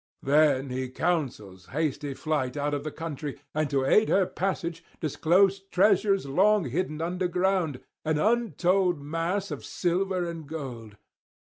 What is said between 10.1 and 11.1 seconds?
and gold.